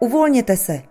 [0.00, 0.82] Uvolněte se.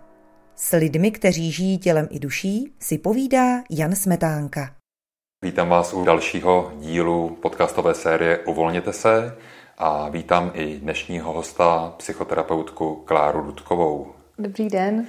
[0.56, 4.74] S lidmi, kteří žijí tělem i duší, si povídá Jan Smetánka.
[5.44, 9.36] Vítám vás u dalšího dílu podcastové série Uvolněte se
[9.78, 14.12] a vítám i dnešního hosta, psychoterapeutku Kláru Dudkovou.
[14.38, 15.06] Dobrý den.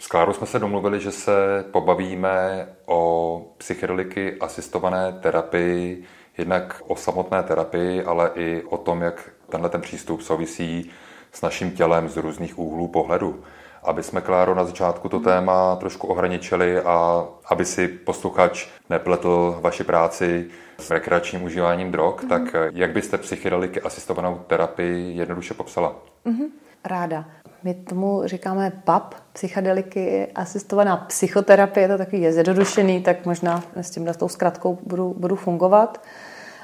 [0.00, 6.04] S Klárou jsme se domluvili, že se pobavíme o psychedeliky asistované terapii,
[6.38, 10.90] jednak o samotné terapii, ale i o tom, jak tenhle ten přístup souvisí
[11.36, 13.42] s naším tělem z různých úhlů pohledu.
[13.82, 19.84] Aby jsme, Kláro, na začátku to téma trošku ohraničili a aby si posluchač nepletl vaši
[19.84, 20.46] práci
[20.78, 22.28] s rekreačním užíváním drog, mm-hmm.
[22.28, 22.42] tak
[22.74, 25.96] jak byste psychedeliky asistovanou terapii jednoduše popsala?
[26.26, 26.48] Mm-hmm.
[26.84, 27.24] Ráda.
[27.62, 33.90] My tomu říkáme PAP, psychedeliky, asistovaná psychoterapie, je to takový je zjednodušený, tak možná s
[33.90, 36.02] tímhle s tou zkratkou budu, budu fungovat.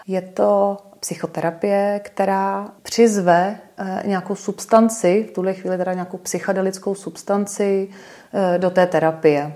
[0.06, 3.58] Je to psychoterapie, která přizve
[4.04, 7.88] nějakou substanci, v tuhle chvíli teda nějakou psychedelickou substanci
[8.34, 9.54] eh, do té terapie.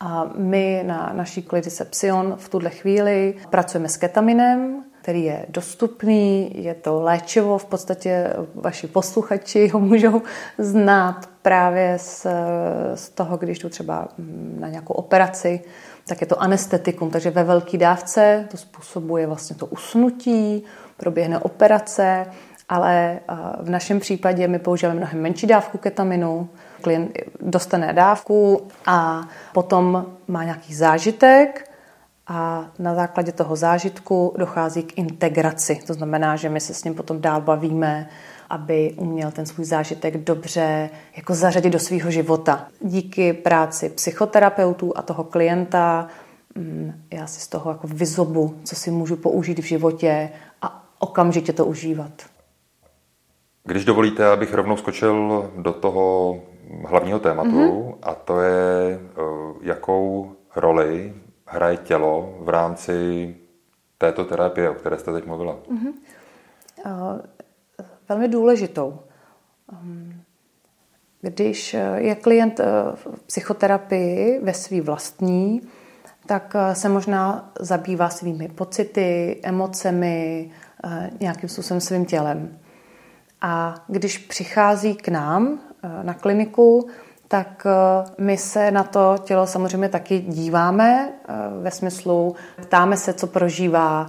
[0.00, 6.52] A my na naší klinice Psion v tuhle chvíli pracujeme s ketaminem, který je dostupný,
[6.64, 10.22] je to léčivo, v podstatě vaši posluchači ho můžou
[10.58, 12.26] znát právě z,
[12.94, 14.08] z toho, když jdu třeba
[14.58, 15.60] na nějakou operaci,
[16.06, 20.64] tak je to anestetikum, takže ve velké dávce to způsobuje vlastně to usnutí,
[20.96, 22.26] proběhne operace,
[22.70, 23.20] ale
[23.60, 26.48] v našem případě my používáme mnohem menší dávku ketaminu,
[26.80, 31.70] klient dostane dávku a potom má nějaký zážitek
[32.26, 35.80] a na základě toho zážitku dochází k integraci.
[35.86, 38.08] To znamená, že my se s ním potom dál bavíme,
[38.50, 42.66] aby uměl ten svůj zážitek dobře jako zařadit do svého života.
[42.80, 46.06] Díky práci psychoterapeutů a toho klienta
[46.54, 50.30] mm, já si z toho jako vyzobu, co si můžu použít v životě
[50.62, 52.12] a okamžitě to užívat.
[53.70, 56.36] Když dovolíte, abych rovnou skočil do toho
[56.86, 57.94] hlavního tématu, mm-hmm.
[58.02, 59.20] a to je, eh,
[59.62, 61.14] jakou roli
[61.46, 63.36] hraje tělo v rámci
[63.98, 65.56] této terapie, o které jste teď mluvila.
[65.72, 65.92] Mm-hmm.
[66.86, 67.20] Uh,
[68.08, 68.98] velmi důležitou.
[69.72, 70.22] Um,
[71.20, 72.60] když je klient
[72.94, 75.60] v psychoterapii ve své vlastní,
[76.26, 80.50] tak se možná zabývá svými pocity, emocemi,
[81.20, 82.59] nějakým způsobem svým tělem.
[83.42, 85.58] A když přichází k nám
[86.02, 86.88] na kliniku,
[87.28, 87.66] tak
[88.18, 91.12] my se na to tělo samozřejmě taky díváme
[91.62, 94.08] ve smyslu, ptáme se, co prožívá,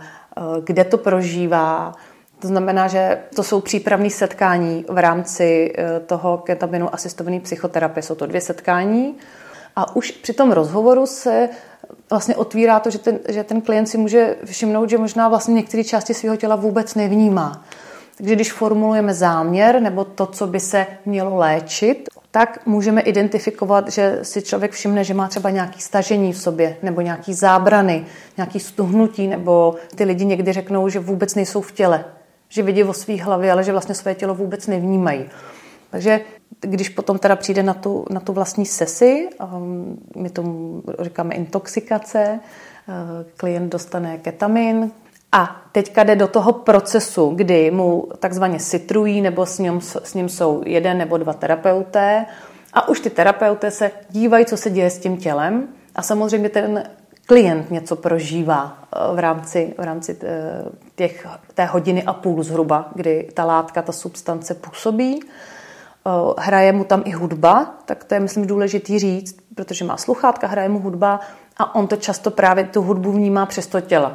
[0.63, 1.93] kde to prožívá,
[2.41, 8.03] to znamená, že to jsou přípravné setkání v rámci eh, toho ketaminu asistované psychoterapie.
[8.03, 9.15] Jsou to dvě setkání
[9.75, 11.49] a už při tom rozhovoru se
[12.09, 15.83] vlastně otvírá to, že ten, že ten klient si může všimnout, že možná vlastně některé
[15.83, 17.63] části svého těla vůbec nevnímá.
[18.17, 24.19] Takže když formulujeme záměr nebo to, co by se mělo léčit, tak můžeme identifikovat, že
[24.21, 28.05] si člověk všimne, že má třeba nějaké stažení v sobě, nebo nějaký zábrany,
[28.37, 32.05] nějaký stuhnutí, nebo ty lidi někdy řeknou, že vůbec nejsou v těle
[32.51, 35.25] že vidí o svý hlavě, ale že vlastně své tělo vůbec nevnímají.
[35.89, 36.21] Takže
[36.61, 42.39] když potom teda přijde na tu, na tu vlastní sesi, um, my tomu říkáme intoxikace,
[42.87, 42.95] uh,
[43.37, 44.91] klient dostane ketamin
[45.31, 50.29] a teďka jde do toho procesu, kdy mu takzvaně sitrují nebo s ním, s ním
[50.29, 52.25] jsou jeden nebo dva terapeuté
[52.73, 56.83] a už ty terapeuté se dívají, co se děje s tím tělem a samozřejmě ten
[57.25, 60.63] klient něco prožívá eh, v rámci, v rámci eh,
[60.95, 65.19] těch, té hodiny a půl zhruba, kdy ta látka, ta substance působí.
[65.21, 70.47] Eh, hraje mu tam i hudba, tak to je, myslím, důležitý říct, protože má sluchátka,
[70.47, 71.19] hraje mu hudba
[71.57, 74.11] a on to často právě tu hudbu vnímá přes to tělo.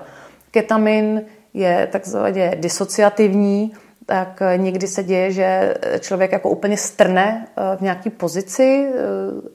[0.56, 1.22] Ketamin
[1.54, 3.72] je takzvaně disociativní,
[4.06, 7.46] tak někdy se děje, že člověk jako úplně strne
[7.76, 8.88] v nějaký pozici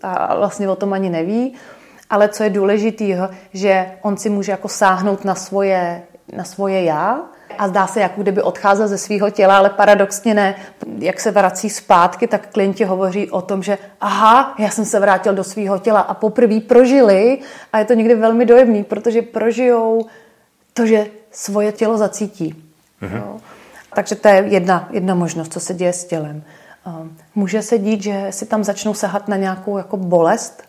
[0.01, 1.53] a vlastně o tom ani neví.
[2.09, 6.01] Ale co je důležité, že on si může jako sáhnout na svoje,
[6.33, 7.21] na svoje já.
[7.57, 10.55] A zdá se, jako kdyby odcházel ze svého těla, ale paradoxně ne.
[10.99, 15.33] Jak se vrací zpátky, tak klienti hovoří o tom, že aha, já jsem se vrátil
[15.33, 17.39] do svého těla a poprvé prožili.
[17.73, 20.05] A je to někdy velmi dojemný, protože prožijou
[20.73, 22.63] to, že svoje tělo zacítí.
[23.01, 23.39] Mm-hmm.
[23.95, 26.43] Takže to je jedna, jedna možnost, co se děje s tělem.
[27.35, 30.63] Může se dít, že si tam začnou sahat na nějakou jako bolest,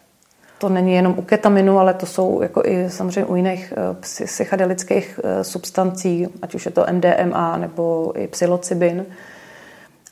[0.62, 5.20] to není jenom u ketaminu, ale to jsou jako i samozřejmě u jiných eh, psychedelických
[5.24, 9.06] eh, substancí, ať už je to MDMA nebo i psilocybin.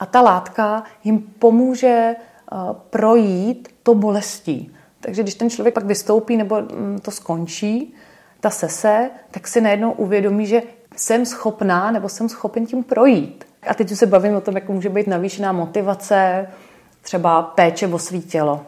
[0.00, 2.56] A ta látka jim pomůže eh,
[2.90, 4.75] projít to bolestí.
[5.00, 7.94] Takže když ten člověk pak vystoupí nebo mm, to skončí,
[8.40, 10.62] ta sese, tak si najednou uvědomí, že
[10.96, 13.44] jsem schopná nebo jsem schopen tím projít.
[13.69, 16.48] A teď se bavím o tom, jak může být navýšená motivace,
[17.02, 18.66] třeba péče o svý tělo,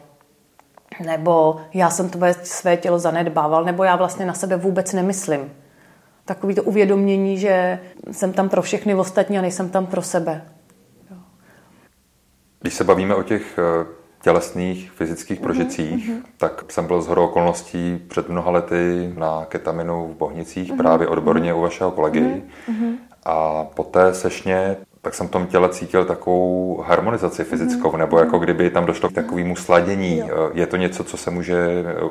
[1.04, 5.52] nebo já jsem tvoje své tělo zanedbával, nebo já vlastně na sebe vůbec nemyslím.
[6.24, 7.78] Takový to uvědomění, že
[8.10, 10.44] jsem tam pro všechny ostatní a nejsem tam pro sebe.
[12.60, 13.86] Když se bavíme o těch eh,
[14.22, 16.22] tělesných, fyzických mhm, prožitcích, mm-hmm.
[16.36, 20.76] tak jsem byl z hodou okolností před mnoha lety na ketaminu v Bohnicích, mm-hmm.
[20.76, 21.58] právě odborně mm-hmm.
[21.58, 22.20] u vašeho kolegy.
[22.20, 22.94] Mm-hmm.
[23.24, 27.98] A po té sešně tak jsem v tom těle cítil takovou harmonizaci fyzickou, mm-hmm.
[27.98, 30.18] nebo jako kdyby tam došlo k takovému sladění.
[30.18, 30.50] Jo.
[30.54, 32.02] Je to něco, co se může eh,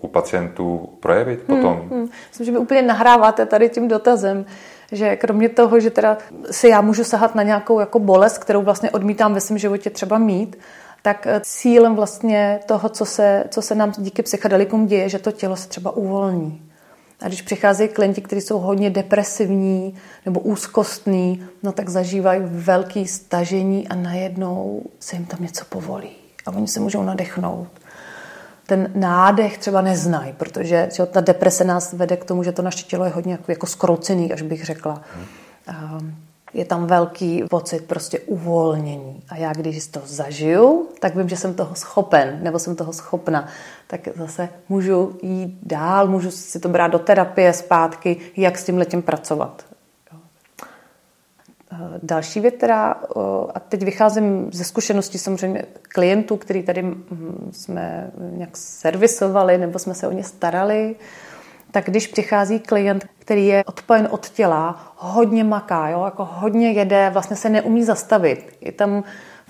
[0.00, 1.88] u pacientů projevit potom?
[1.90, 2.08] Mm-hmm.
[2.28, 4.46] Myslím, že vy úplně nahráváte tady tím dotazem,
[4.92, 6.18] že kromě toho, že teda
[6.50, 10.18] si já můžu sahat na nějakou jako bolest, kterou vlastně odmítám ve svém životě třeba
[10.18, 10.56] mít,
[11.02, 15.32] tak eh, cílem vlastně toho, co se, co se nám díky psychedelikům děje, že to
[15.32, 16.62] tělo se třeba uvolní.
[17.20, 19.94] A když přicházejí klienti, kteří jsou hodně depresivní
[20.24, 26.10] nebo úzkostní, no tak zažívají velký stažení a najednou se jim tam něco povolí.
[26.46, 27.68] A oni se můžou nadechnout.
[28.66, 32.86] Ten nádech třeba neznají, protože že ta deprese nás vede k tomu, že to naše
[32.86, 35.02] tělo je hodně jako, jako skroucený, až bych řekla.
[35.66, 36.25] Hmm
[36.56, 39.22] je tam velký pocit prostě uvolnění.
[39.28, 43.48] A já, když to zažiju, tak vím, že jsem toho schopen, nebo jsem toho schopna.
[43.86, 48.78] Tak zase můžu jít dál, můžu si to brát do terapie zpátky, jak s tím
[48.78, 49.64] letím pracovat.
[52.02, 52.92] Další věc, která,
[53.54, 59.94] a teď vycházím ze zkušeností samozřejmě klientů, který tady hm, jsme nějak servisovali nebo jsme
[59.94, 60.96] se o ně starali,
[61.70, 67.10] tak když přichází klient, který je odpojen od těla, hodně maká, jo, jako hodně jede,
[67.10, 68.56] vlastně se neumí zastavit.
[68.60, 69.04] Je tam,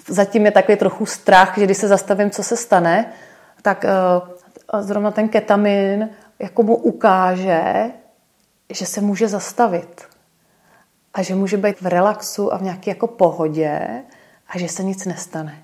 [0.08, 3.12] zatím je takový trochu strach, že když se zastavím, co se stane,
[3.62, 6.08] tak uh, zrovna ten ketamin
[6.38, 7.90] jako mu ukáže,
[8.70, 10.02] že se může zastavit
[11.14, 14.02] a že může být v relaxu a v nějaké jako pohodě
[14.48, 15.62] a že se nic nestane.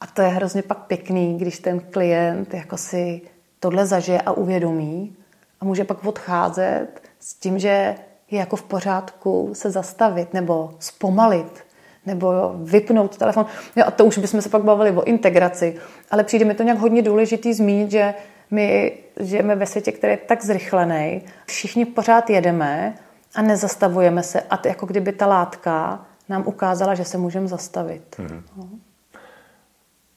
[0.00, 3.20] A to je hrozně pak pěkný, když ten klient jako si
[3.60, 5.16] tohle zažije a uvědomí
[5.60, 6.88] a může pak odcházet
[7.20, 7.94] s tím, že
[8.30, 11.64] je jako v pořádku se zastavit nebo zpomalit
[12.06, 13.46] nebo vypnout telefon.
[13.76, 15.76] Jo, a to už bychom se pak bavili o integraci,
[16.10, 18.14] ale přijde mi to nějak hodně důležitý zmínit, že
[18.50, 22.94] my žijeme ve světě, který je tak zrychlený, všichni pořád jedeme
[23.34, 28.16] a nezastavujeme se a to jako kdyby ta látka nám ukázala, že se můžeme zastavit.
[28.18, 28.42] Mm-hmm.
[28.56, 28.68] No.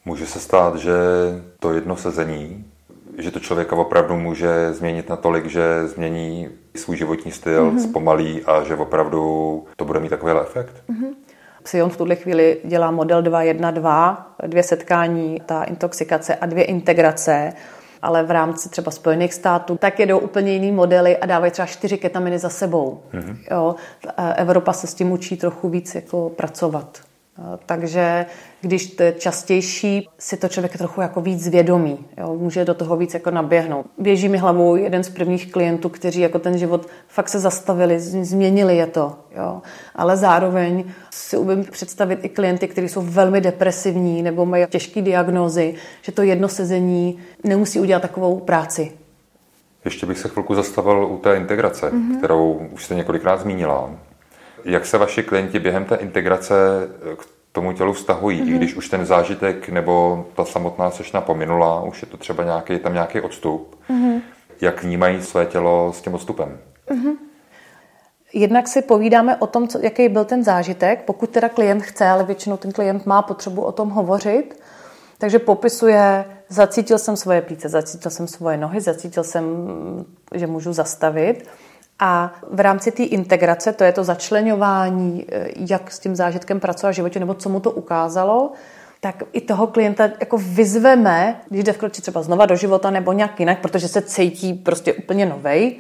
[0.06, 0.94] Může se stát, že
[1.60, 2.66] to jedno sezení
[3.18, 7.90] že to člověka opravdu může změnit natolik, že změní svůj životní styl, mm-hmm.
[7.90, 10.76] zpomalí a že opravdu to bude mít takový efekt?
[10.90, 11.14] Mm-hmm.
[11.64, 14.18] Psion v tuhle chvíli dělá model 2.1.2,
[14.48, 17.54] dvě setkání, ta intoxikace a dvě integrace,
[18.02, 21.98] ale v rámci třeba Spojených států tak jedou úplně jiný modely a dávají třeba čtyři
[21.98, 23.02] ketaminy za sebou.
[23.14, 23.38] Mm-hmm.
[23.52, 23.76] Jo,
[24.36, 27.00] Evropa se s tím učí trochu víc jako pracovat.
[27.66, 28.26] Takže
[28.62, 32.06] když to je častější, si to člověk trochu jako víc zvědomí.
[32.18, 32.36] Jo?
[32.36, 33.86] Může do toho víc jako naběhnout.
[33.98, 38.78] Běží mi hlavou jeden z prvních klientů, kteří jako ten život fakt se zastavili, změnili
[38.78, 39.16] je to.
[39.36, 39.62] Jo?
[39.96, 45.76] Ale zároveň si umím představit i klienty, kteří jsou velmi depresivní nebo mají těžké diagnózy,
[46.02, 48.92] že to jedno sezení nemusí udělat takovou práci.
[49.86, 52.18] Ještě bych se chvilku zastavil u té integrace, mm-hmm.
[52.18, 53.90] kterou už jste několikrát zmínila.
[54.66, 56.56] Jak se vaši klienti během té integrace
[57.18, 58.48] k tomu tělu vztahují, mm-hmm.
[58.48, 58.58] i mhm.
[58.58, 62.94] když už ten zážitek nebo ta samotná sešna pominula, už je to třeba nějaký, tam
[62.94, 63.76] nějaký odstup.
[63.90, 64.22] Mm-hmm.
[64.62, 66.60] Jak vnímají své tělo s tím odstupem?
[66.90, 67.14] Mm-hmm.
[68.34, 72.24] Jednak si povídáme o tom, co, jaký byl ten zážitek, pokud teda klient chce, ale
[72.24, 74.60] většinou ten klient má potřebu o tom hovořit.
[75.18, 79.46] Takže popisuje, zacítil jsem svoje plíce, zacítil jsem svoje nohy, zacítil jsem,
[80.36, 81.50] že můžu zastavit.
[82.06, 86.92] A v rámci té integrace, to je to začlenování, eh, jak s tím zážitkem pracovat
[86.92, 88.52] v životě, nebo co mu to ukázalo,
[89.00, 93.40] tak i toho klienta jako vyzveme, když jde vkročit třeba znova do života nebo nějak
[93.40, 95.80] jinak, protože se cítí prostě úplně novej,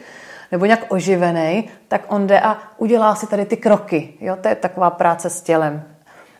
[0.51, 4.13] nebo nějak oživený, tak on jde a udělá si tady ty kroky.
[4.19, 4.37] Jo?
[4.41, 5.83] To je taková práce s tělem.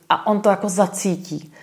[0.10, 1.54] A on to jako zacítí.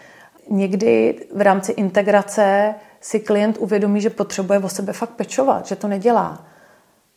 [0.50, 5.88] Někdy v rámci integrace si klient uvědomí, že potřebuje o sebe fakt pečovat, že to
[5.88, 6.49] nedělá.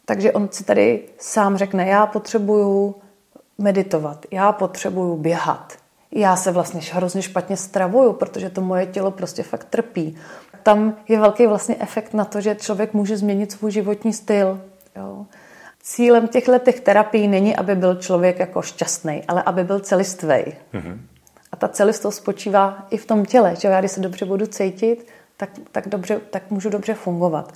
[0.06, 2.96] Takže on si tady sám řekne, já potřebuju
[3.58, 5.74] meditovat, já potřebuju běhat.
[6.12, 10.18] Já se vlastně hrozně špatně stravuju, protože to moje tělo prostě fakt trpí.
[10.64, 14.62] Tam je velký vlastně efekt na to, že člověk může změnit svůj životní styl.
[14.96, 15.26] Jo.
[15.82, 20.28] Cílem těchto těch terapií není, aby byl člověk jako šťastný, ale aby byl celistvý.
[20.28, 21.00] Mm-hmm.
[21.52, 25.08] A ta celistvost spočívá i v tom těle, že já když se dobře budu cítit,
[25.38, 27.54] tak, tak, dobře, tak můžu dobře fungovat.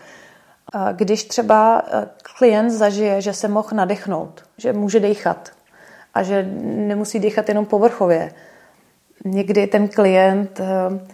[0.92, 2.08] Když třeba eh,
[2.38, 5.50] klient zažije, že se mohl nadechnout, že může dechat
[6.14, 8.32] a že nemusí dechat jenom povrchově,
[9.26, 10.66] někdy ten klient eh,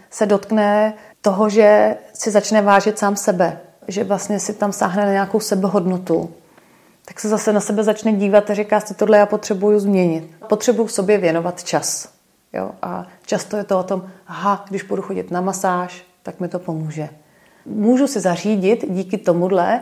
[0.09, 5.11] se dotkne toho, že si začne vážit sám sebe, že vlastně si tam sáhne na
[5.11, 6.33] nějakou sebehodnotu,
[7.05, 10.31] tak se zase na sebe začne dívat a říká si, tohle já potřebuju změnit.
[10.49, 12.09] Potřebuju sobě věnovat čas.
[12.53, 12.71] Jo?
[12.81, 16.59] A často je to o tom, aha, když budu chodit na masáž, tak mi to
[16.59, 17.09] pomůže.
[17.65, 19.81] Můžu si zařídit díky tomuhle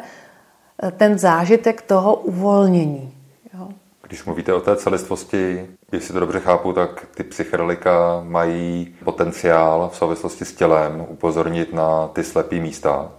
[0.84, 3.14] eh, ten zážitek toho uvolnění.
[3.54, 3.70] Jo?
[4.08, 9.98] Když mluvíte o té celistvosti, jestli to dobře chápu, tak ty psychedelika mají potenciál v
[9.98, 13.12] souvislosti s tělem upozornit na ty slepé místa.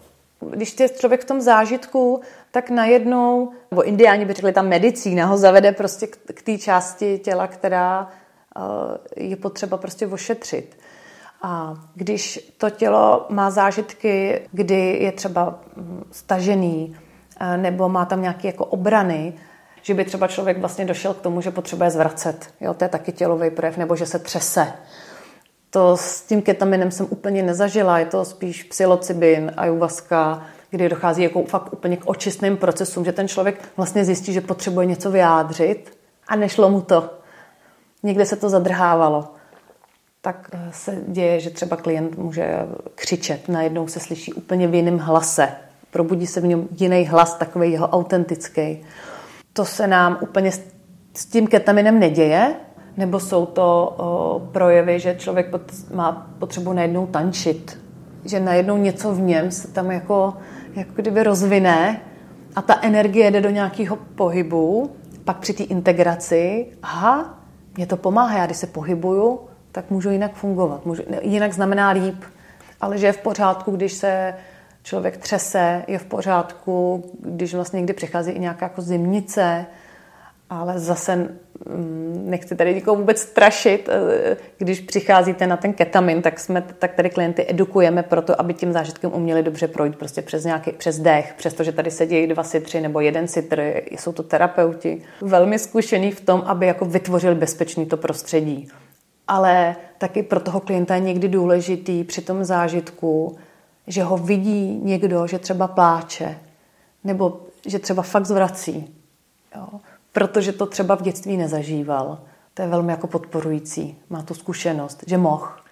[0.51, 5.37] Když je člověk v tom zážitku, tak najednou, nebo indiáni by řekli, ta medicína ho
[5.37, 8.11] zavede prostě k té části těla, která
[8.57, 10.77] eh, je potřeba prostě ošetřit.
[11.43, 16.97] A když to tělo má zážitky, kdy je třeba hm, stažený,
[17.41, 19.35] eh, nebo má tam nějaké jako obrany,
[19.83, 22.55] že by třeba člověk vlastně došel k tomu, že potřebuje zvracet.
[22.61, 24.73] Jo, to je taky tělový projev, nebo že se třese.
[25.71, 31.45] To s tím ketaminem jsem úplně nezažila, je to spíš psilocybin, ayahuasca, kdy dochází jako
[31.45, 36.37] fakt úplně k očistným procesům, že ten člověk vlastně zjistí, že potřebuje něco vyjádřit a
[36.37, 37.11] nešlo mu to.
[38.03, 39.29] Někde se to zadrhávalo.
[40.25, 42.59] Tak eh, se děje, že třeba klient může
[42.95, 45.49] křičet, najednou se slyší úplně v jiném hlase.
[45.91, 48.83] Probudí se v něm jiný hlas, takový jeho autentický.
[49.53, 50.53] To se nám úplně
[51.15, 52.55] s tím ketaminem neděje,
[52.97, 55.63] nebo jsou to o, projevy, že člověk pot,
[55.95, 57.81] má potřebu najednou tančit,
[58.25, 60.35] že najednou něco v něm se tam jako,
[60.75, 62.01] jako kdyby rozvine
[62.57, 64.91] a ta energie jde do nějakého pohybu,
[65.25, 67.39] pak při té integraci, aha,
[67.77, 69.41] mě to pomáhá, já když se pohybuju,
[69.73, 72.25] tak můžu jinak fungovat, můžu, jinak znamená líp,
[72.81, 74.35] ale že je v pořádku, když se
[74.83, 79.67] člověk třese, je v pořádku, když vlastně někdy přichází i nějaká jako zimnice,
[80.51, 83.89] ale zase mm, nechci tady nikomu vůbec strašit.
[83.89, 88.55] Eh, když přicházíte na ten ketamin, tak, jsme, tak tady klienty edukujeme pro to, aby
[88.55, 92.81] tím zážitkem uměli dobře projít prostě přes nějaký, přes dech, přestože tady sedí dva sitry
[92.81, 97.97] nebo jeden sitr, jsou to terapeuti, velmi zkušený v tom, aby jako vytvořili bezpečný to
[97.97, 98.69] prostředí.
[99.33, 103.37] Ale taky pro toho klienta je někdy důležitý při tom zážitku,
[103.87, 106.39] že ho vidí někdo, že třeba pláče,
[107.05, 108.95] nebo že třeba fakt zvrací.
[109.57, 109.81] Jo
[110.13, 112.19] protože to třeba v dětství nezažíval.
[112.55, 113.99] To je velmi jako podporující.
[114.11, 115.65] Má tu zkušenost, že moh.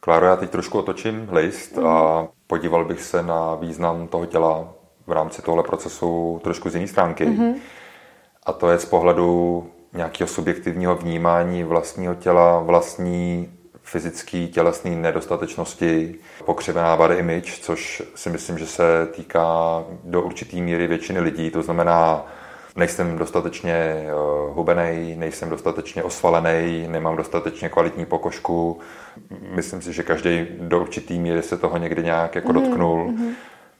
[0.00, 4.68] Kláro, já teď trošku otočím list a podíval bych se na význam toho těla
[5.06, 7.26] v rámci tohle procesu trošku z jiné stránky.
[7.26, 7.54] Mm-hmm.
[8.42, 16.96] A to je z pohledu nějakého subjektivního vnímání vlastního těla, vlastní fyzický tělesný nedostatečnosti, pokřivená
[16.96, 21.50] body image, což si myslím, že se týká do určité míry většiny lidí.
[21.50, 22.26] To znamená
[22.76, 24.10] nejsem dostatečně eh,
[24.52, 28.80] hubený, nejsem dostatečně osvalený, nemám dostatečně kvalitní pokožku.
[29.54, 32.62] Myslím si, že každý do určitý míry se toho někdy nějak jako mm-hmm.
[32.62, 33.06] dotknul.
[33.06, 33.32] Mm-hmm.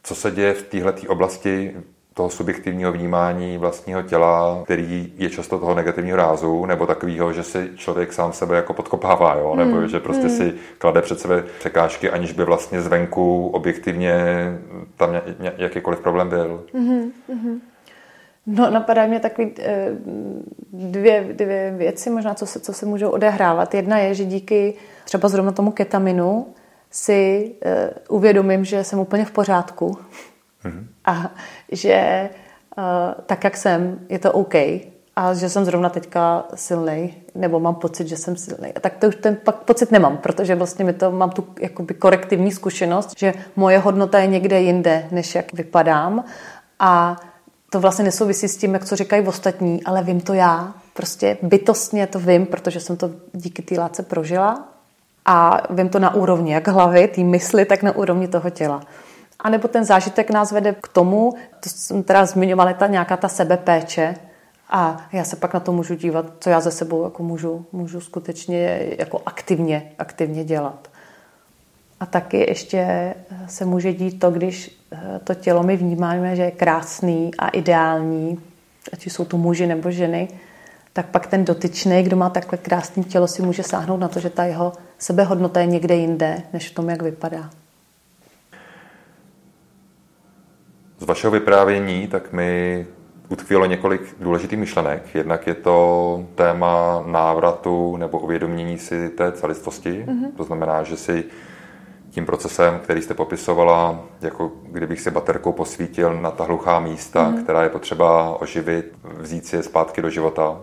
[0.02, 1.76] Co se děje v této oblasti
[2.14, 7.70] toho subjektivního vnímání vlastního těla, který je často toho negativního rázu, nebo takového, že si
[7.76, 9.54] člověk sám sebe jako podkopává, jo?
[9.56, 9.88] nebo mm.
[9.88, 10.36] že prostě mm.
[10.36, 14.14] si klade před sebe překážky, aniž by vlastně zvenku objektivně
[14.96, 15.10] tam
[15.56, 16.64] jakýkoliv problém byl.
[16.72, 17.12] Mm.
[17.28, 17.60] Mm.
[18.46, 19.88] No, napadá mě takový eh,
[20.72, 23.74] dvě, dvě věci, možná, co se, co se můžou odehrávat.
[23.74, 26.46] Jedna je, že díky třeba zrovna tomu ketaminu
[26.90, 27.52] si
[28.08, 29.98] uh, uvědomím, že jsem úplně v pořádku
[30.64, 30.86] mm-hmm.
[31.04, 31.30] a
[31.72, 32.30] že
[32.78, 32.84] uh,
[33.26, 34.54] tak, jak jsem, je to OK
[35.16, 38.72] a že jsem zrovna teďka silný, nebo mám pocit, že jsem silný.
[38.80, 42.52] Tak to už ten pak pocit nemám, protože vlastně mi to mám tu jakoby korektivní
[42.52, 46.24] zkušenost, že moje hodnota je někde jinde, než jak vypadám
[46.78, 47.16] a
[47.70, 50.74] to vlastně nesouvisí s tím, jak co říkají ostatní, ale vím to já.
[50.94, 54.68] Prostě bytostně to vím, protože jsem to díky té láce prožila
[55.24, 58.82] a vím to na úrovni jak hlavy, té mysli, tak na úrovni toho těla.
[59.40, 63.28] A nebo ten zážitek nás vede k tomu, to jsem teda zmiňovala, ta nějaká ta
[63.28, 64.14] sebepéče,
[64.74, 68.00] a já se pak na to můžu dívat, co já ze sebou jako můžu, můžu
[68.00, 70.88] skutečně jako aktivně, aktivně dělat.
[72.00, 73.14] A taky ještě
[73.46, 78.40] se může dít to, když eh, to tělo my vnímáme, že je krásný a ideální,
[78.92, 80.28] ať jsou to muži nebo ženy,
[80.92, 84.30] tak pak ten dotyčný, kdo má takhle krásné tělo, si může sáhnout na to, že
[84.30, 87.50] ta jeho sebehodnota je někde jinde, než v tom, jak vypadá.
[91.02, 92.86] Z vašeho vyprávění tak mi
[93.28, 95.14] utkvělo několik důležitých myšlenek.
[95.14, 100.04] Jednak je to téma návratu nebo uvědomění si té celistvosti.
[100.08, 100.32] Mm-hmm.
[100.36, 101.24] To znamená, že si
[102.10, 107.42] tím procesem, který jste popisovala, jako kdybych si baterkou posvítil na ta hluchá místa, mm.
[107.42, 110.60] která je potřeba oživit, vzít si je zpátky do života.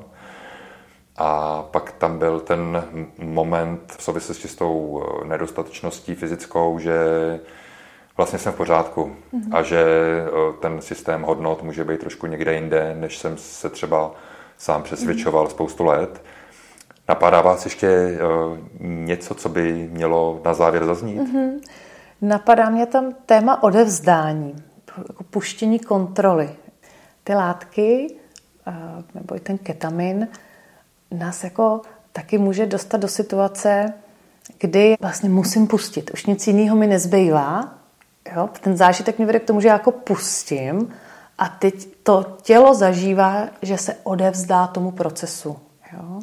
[1.18, 2.84] A pak tam byl ten
[3.24, 6.96] moment v souvislosti s tou eh, nedostatečností fyzickou, že
[8.20, 9.58] vlastně jsem v pořádku mm-hmm.
[9.58, 14.12] a že eh, ten systém hodnot může být trošku někde jinde, než jsem se třeba
[14.58, 15.50] sám přesvědčoval mm-hmm.
[15.50, 16.22] spoustu let.
[17.10, 18.20] Napadá vás ještě
[18.80, 21.22] něco, co by mělo na závěr zaznít?
[21.22, 21.60] Mm-hmm.
[22.22, 24.56] Napadá mě tam téma odevzdání,
[25.08, 26.50] jako puštění kontroly.
[27.24, 28.16] Ty látky,
[29.16, 30.28] nebo i ten ketamin,
[31.12, 31.82] nás jako
[32.14, 33.94] taky může dostat do situace,
[34.60, 36.12] kdy vlastně musím pustit.
[36.14, 37.79] Už nic jiného mi nezbývá.
[38.36, 38.50] Jo?
[38.62, 40.94] Ten zážitek mě vede k tomu, že já jako pustím
[41.38, 45.60] a teď to tělo zažívá, že se odevzdá tomu procesu.
[45.94, 46.20] Jo?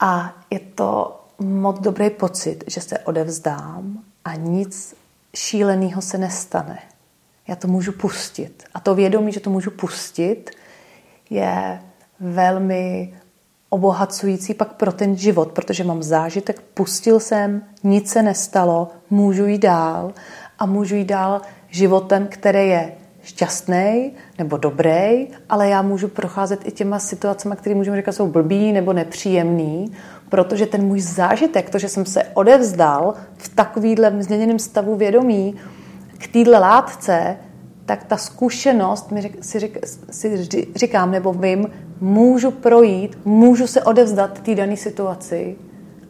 [0.00, 4.94] A je to moc dobrý pocit, že se odevzdám a nic
[5.36, 6.78] šíleného se nestane.
[7.48, 8.64] Já to můžu pustit.
[8.74, 10.50] A to vědomí, že to můžu pustit,
[11.30, 11.82] je
[12.20, 13.14] velmi
[13.68, 19.58] obohacující pak pro ten život, protože mám zážitek, pustil jsem, nic se nestalo, můžu jít
[19.58, 20.12] dál
[20.58, 22.92] a můžu jít dál životem, který je
[23.22, 28.72] šťastný nebo dobrý, ale já můžu procházet i těma situacemi, které můžeme říkat jsou blbý
[28.72, 29.92] nebo nepříjemný,
[30.28, 35.54] protože ten můj zážitek, to, že jsem se odevzdal v takovýhle změněném stavu vědomí
[36.18, 37.36] k téhle látce,
[37.86, 40.46] tak ta zkušenost, mi řek, si, řek, si
[40.76, 41.70] říkám nebo vím,
[42.00, 45.56] můžu projít, můžu se odevzdat té dané situaci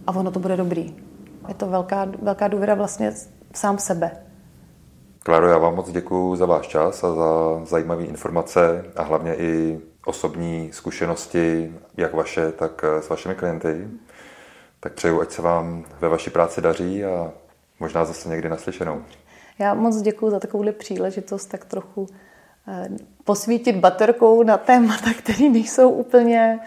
[0.07, 0.95] a ono to bude dobrý.
[1.49, 3.13] Je to velká, velká důvěra vlastně
[3.55, 4.11] sám sebe.
[5.27, 9.81] Klaro, já vám moc děkuji za váš čas a za zajímavé informace a hlavně i
[10.07, 13.89] osobní zkušenosti, jak vaše, tak s vašimi klienty.
[14.81, 17.33] Tak přeju, ať se vám ve vaší práci daří a
[17.81, 19.03] možná zase někdy naslyšenou.
[19.59, 22.07] Já moc děkuji za takovouhle příležitost tak trochu
[22.69, 22.89] eh,
[23.25, 26.61] posvítit baterkou na témata, které nejsou úplně,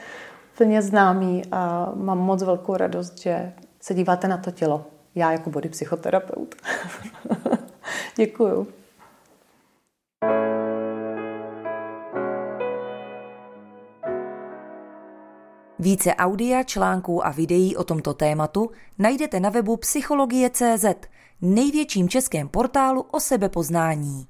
[0.54, 4.86] úplně známý a mám moc velkou radost, že se díváte na to tělo.
[5.16, 6.56] Já jako body psychoterapeut.
[8.16, 8.68] děkuju.
[15.80, 20.86] Více audia, článků a videí o tomto tématu najdete na webu psychologie.cz,
[21.42, 24.28] největším českém portálu o sebepoznání.